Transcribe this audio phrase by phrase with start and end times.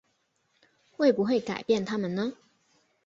[0.89, 2.33] 会不会改变他们呢？